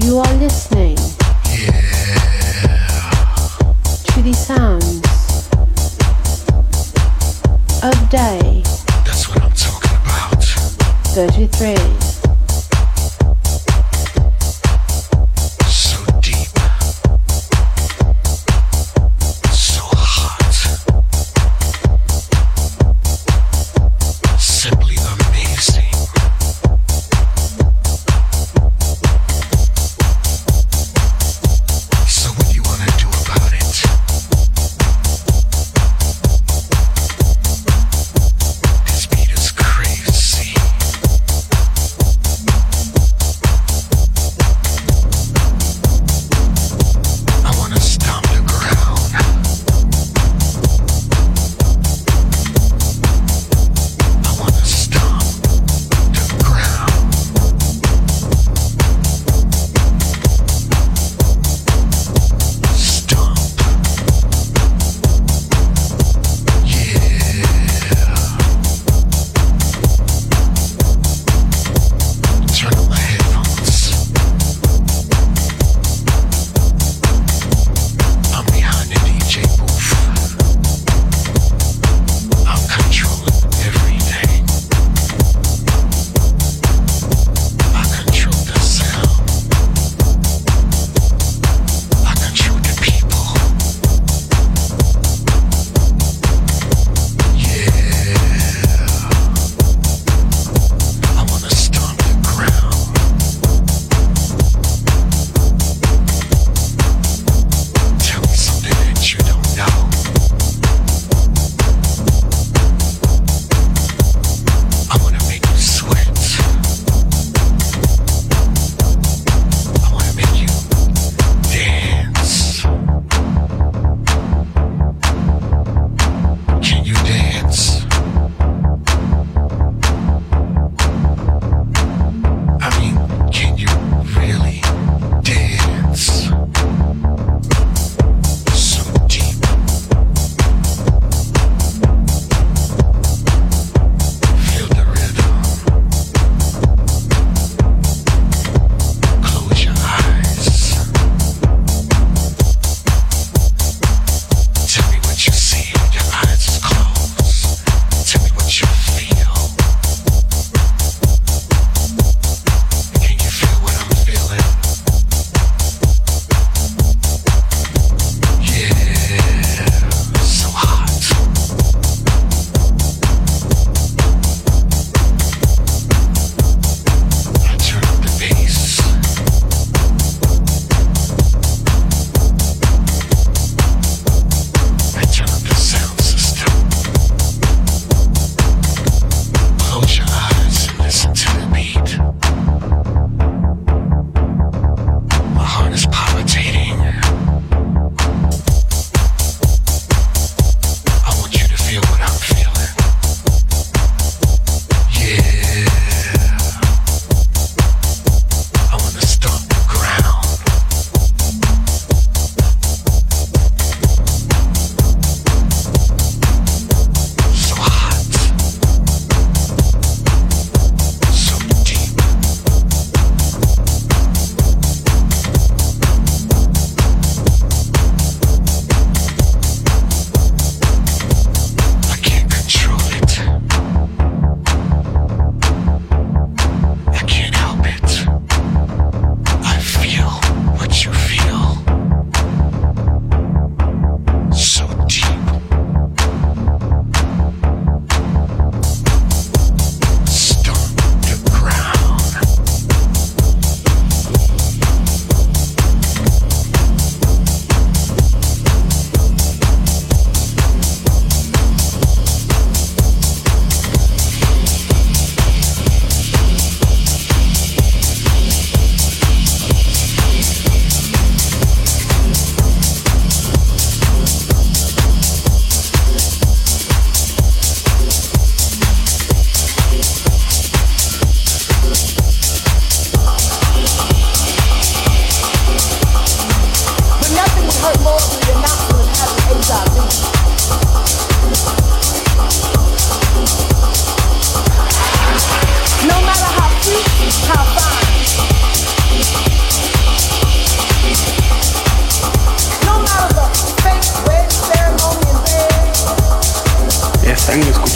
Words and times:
You 0.00 0.18
are 0.18 0.34
listening 0.34 0.94
to 4.04 4.22
the 4.22 4.32
sounds 4.32 5.00
of 7.82 8.08
day 8.08 8.62
That's 9.04 9.28
what 9.28 9.42
I'm 9.42 9.50
talking 9.50 9.96
about. 9.96 10.44
33. 11.14 12.07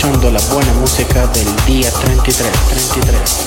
escuchando 0.02 0.32
la 0.32 0.40
buena 0.52 0.72
música 0.74 1.28
del 1.28 1.46
día 1.64 1.88
33, 1.92 2.52
33. 2.68 3.46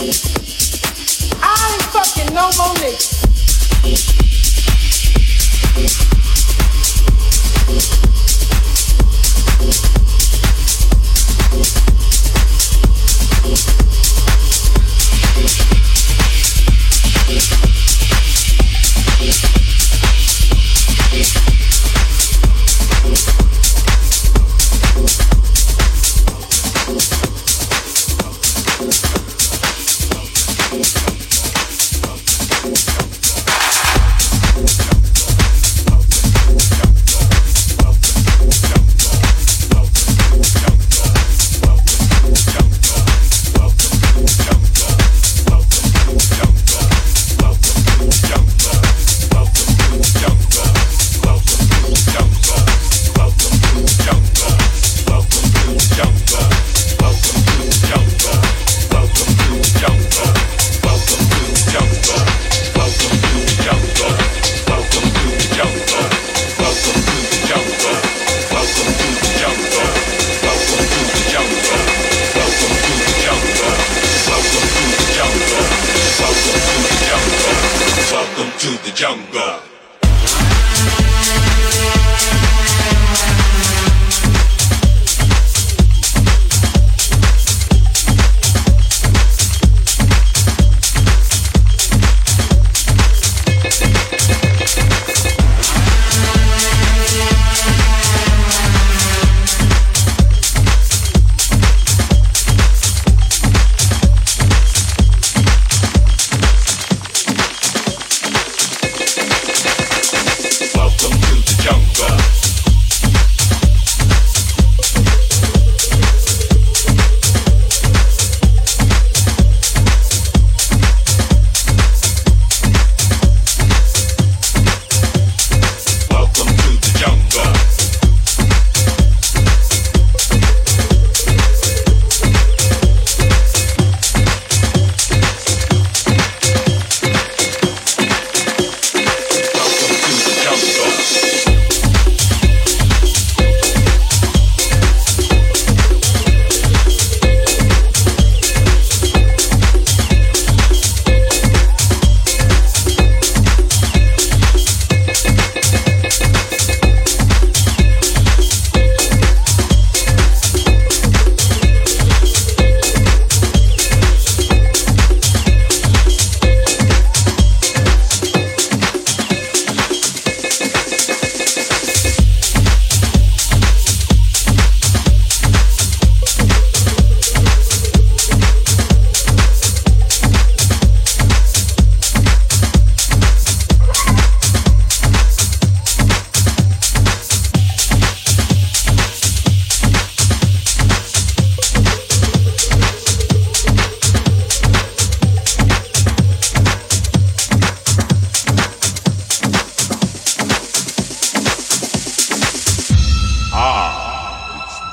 I 0.00 0.04
ain't 1.74 1.82
fucking 1.92 2.32
no 2.34 2.48
more 2.56 2.74
niggas. 2.76 3.19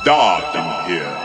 dark 0.07 0.55
in 0.55 0.67
here. 0.89 1.15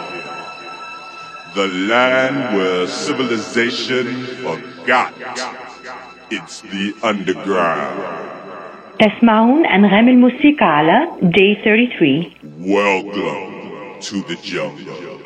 The 1.54 1.68
land 1.92 2.56
where 2.56 2.88
civilization 2.88 4.26
forgot. 4.42 5.14
It's 6.32 6.62
the 6.62 6.92
underground. 7.04 8.02
تسمعون 8.98 9.66
and 9.66 9.84
الموسيقى 10.08 10.66
على 10.66 11.08
Day 11.22 11.54
33. 11.64 12.36
Welcome 12.58 14.00
to 14.00 14.22
the 14.28 14.36
jungle. 14.42 15.20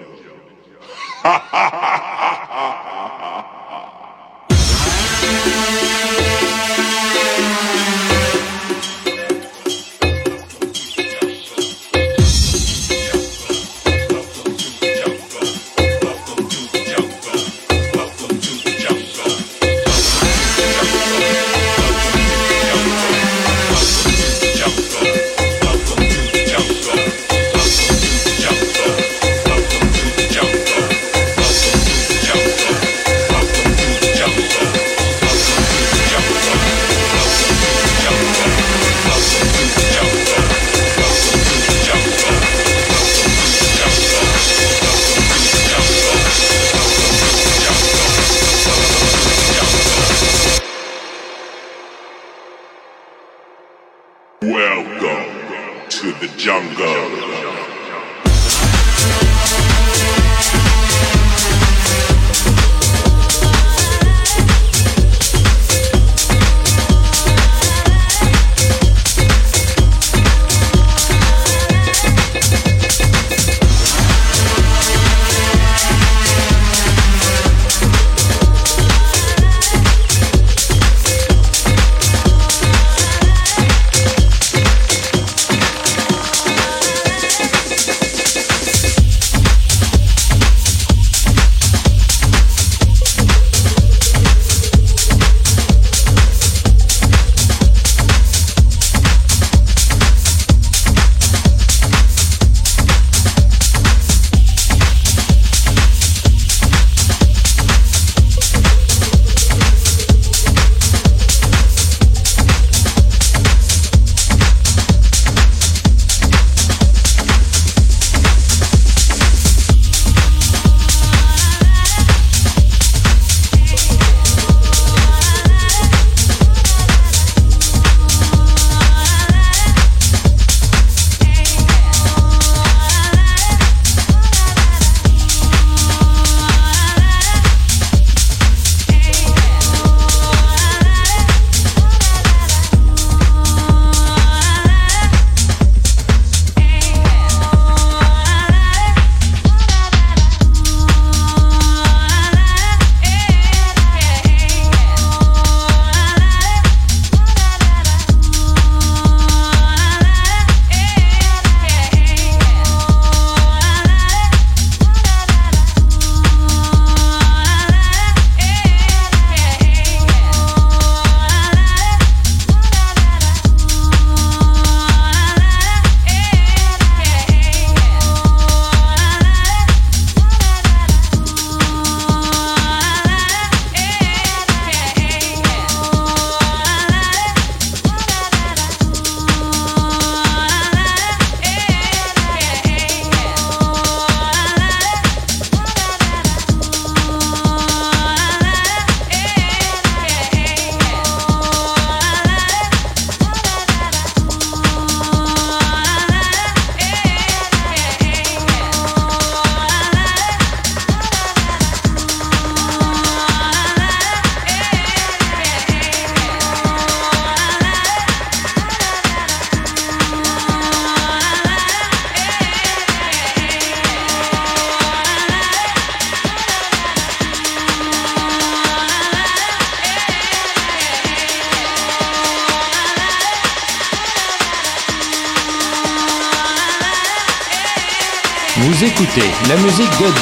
Ha 1.23 1.39
ha 1.53 1.71
ha! 1.71 1.96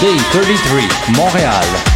Day 0.05 0.19
33, 0.19 1.17
Montréal. 1.17 1.94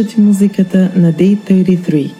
слушате 0.00 0.20
музиката 0.20 0.90
на 0.96 1.12
Day 1.12 1.36
33. 1.36 2.14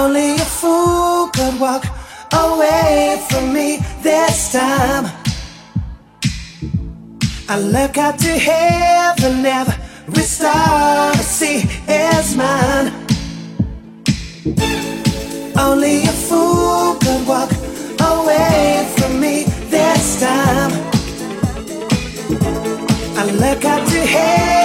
Only 0.00 0.30
a 0.46 0.48
fool 0.60 1.30
could 1.36 1.56
walk 1.64 1.84
away 2.44 3.20
from 3.28 3.44
me 3.56 3.68
this 4.06 4.38
time. 4.58 5.04
I 7.52 7.56
look 7.74 7.94
up 8.06 8.14
to 8.24 8.32
heaven, 8.50 9.34
every 9.60 10.26
star 10.34 11.12
I 11.20 11.24
see 11.38 11.58
is 12.08 12.28
mine. 12.42 12.88
Only 15.66 15.96
a 16.12 16.14
fool 16.26 16.86
could 17.02 17.24
walk 17.32 17.50
away 18.12 18.60
from 18.96 19.12
me 19.22 19.34
this 19.74 20.04
time 20.26 20.61
got 23.62 23.86
to 23.86 24.06
have 24.06 24.61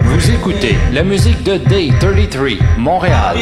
Vous 0.00 0.30
écoutez 0.30 0.76
la 0.92 1.02
musique 1.02 1.42
de 1.42 1.56
Day 1.56 1.90
33, 1.98 2.78
Montréal. 2.78 3.36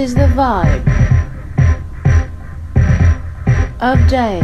Is 0.00 0.14
the 0.14 0.28
vibe 0.28 0.86
of 3.82 3.98
day 4.08 4.40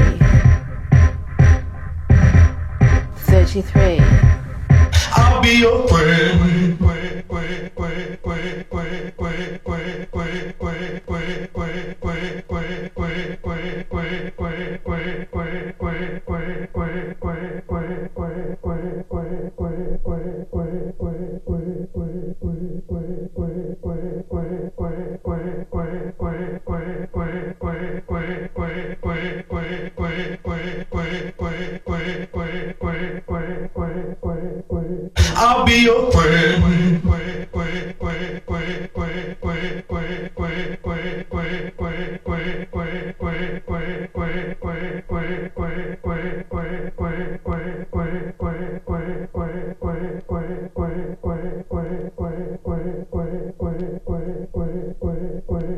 33. 3.16 3.98
I'll 5.16 5.40
be 5.40 5.52
your 5.60 5.88
friend. 5.88 6.76
I'll 35.38 35.66
be 35.66 35.74
your 35.82 36.10
friend. 36.12 36.76